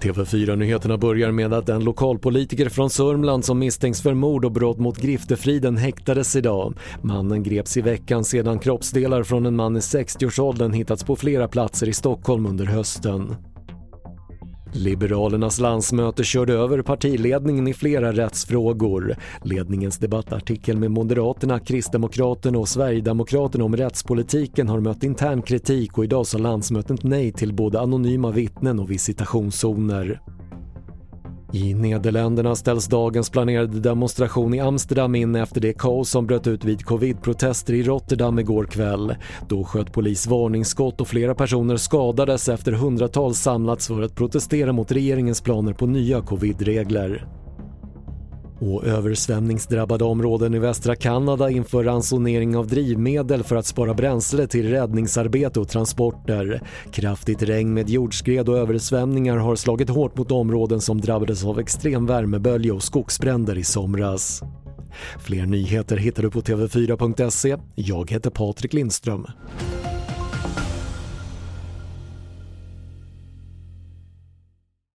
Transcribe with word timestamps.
TV4-nyheterna 0.00 0.98
börjar 0.98 1.32
med 1.32 1.52
att 1.52 1.68
en 1.68 1.84
lokalpolitiker 1.84 2.68
från 2.68 2.90
Sörmland 2.90 3.44
som 3.44 3.58
misstänks 3.58 4.02
för 4.02 4.14
mord 4.14 4.44
och 4.44 4.52
brott 4.52 4.78
mot 4.78 4.98
griftefriden 4.98 5.76
häktades 5.76 6.36
idag. 6.36 6.74
Mannen 7.02 7.42
greps 7.42 7.76
i 7.76 7.80
veckan 7.80 8.24
sedan 8.24 8.58
kroppsdelar 8.58 9.22
från 9.22 9.46
en 9.46 9.56
man 9.56 9.76
i 9.76 9.80
60-årsåldern 9.80 10.72
hittats 10.72 11.04
på 11.04 11.16
flera 11.16 11.48
platser 11.48 11.88
i 11.88 11.92
Stockholm 11.92 12.46
under 12.46 12.64
hösten. 12.64 13.36
Liberalernas 14.76 15.60
landsmöte 15.60 16.24
körde 16.24 16.52
över 16.52 16.82
partiledningen 16.82 17.68
i 17.68 17.74
flera 17.74 18.12
rättsfrågor. 18.12 19.16
Ledningens 19.44 19.98
debattartikel 19.98 20.78
med 20.78 20.90
Moderaterna, 20.90 21.60
Kristdemokraterna 21.60 22.58
och 22.58 22.68
Sverigedemokraterna 22.68 23.64
om 23.64 23.76
rättspolitiken 23.76 24.68
har 24.68 24.80
mött 24.80 25.02
intern 25.02 25.42
kritik 25.42 25.98
och 25.98 26.04
idag 26.04 26.26
sa 26.26 26.38
landsmötet 26.38 27.02
nej 27.02 27.32
till 27.32 27.54
både 27.54 27.80
anonyma 27.80 28.30
vittnen 28.30 28.80
och 28.80 28.90
visitationszoner. 28.90 30.20
I 31.56 31.74
Nederländerna 31.74 32.54
ställs 32.54 32.86
dagens 32.86 33.30
planerade 33.30 33.80
demonstration 33.80 34.54
i 34.54 34.60
Amsterdam 34.60 35.14
in 35.14 35.34
efter 35.34 35.60
det 35.60 35.72
kaos 35.72 36.10
som 36.10 36.26
bröt 36.26 36.46
ut 36.46 36.64
vid 36.64 36.84
covid-protester 36.84 37.74
i 37.74 37.82
Rotterdam 37.82 38.38
igår 38.38 38.64
kväll. 38.64 39.14
Då 39.48 39.64
sköt 39.64 39.92
polis 39.92 40.26
varningsskott 40.26 41.00
och 41.00 41.08
flera 41.08 41.34
personer 41.34 41.76
skadades 41.76 42.48
efter 42.48 42.72
hundratals 42.72 43.38
samlats 43.38 43.86
för 43.86 44.02
att 44.02 44.14
protestera 44.14 44.72
mot 44.72 44.92
regeringens 44.92 45.40
planer 45.40 45.72
på 45.72 45.86
nya 45.86 46.20
covid-regler. 46.20 47.26
Och 48.58 48.84
översvämningsdrabbade 48.84 50.04
områden 50.04 50.54
i 50.54 50.58
västra 50.58 50.96
Kanada 50.96 51.50
inför 51.50 51.84
ransonering 51.84 52.56
av 52.56 52.66
drivmedel 52.66 53.44
för 53.44 53.56
att 53.56 53.66
spara 53.66 53.94
bränsle 53.94 54.46
till 54.46 54.70
räddningsarbete 54.70 55.60
och 55.60 55.68
transporter. 55.68 56.62
Kraftigt 56.92 57.42
regn 57.42 57.74
med 57.74 57.90
jordskred 57.90 58.48
och 58.48 58.58
översvämningar 58.58 59.36
har 59.36 59.56
slagit 59.56 59.90
hårt 59.90 60.18
mot 60.18 60.32
områden 60.32 60.80
som 60.80 61.00
drabbades 61.00 61.44
av 61.44 61.60
extrem 61.60 62.06
värmebölja 62.06 62.74
och 62.74 62.82
skogsbränder 62.82 63.58
i 63.58 63.64
somras. 63.64 64.42
Fler 65.18 65.46
nyheter 65.46 65.96
hittar 65.96 66.22
du 66.22 66.30
på 66.30 66.40
TV4.se. 66.40 67.56
Jag 67.74 68.10
heter 68.10 68.30
Patrik 68.30 68.72
Lindström. 68.72 69.26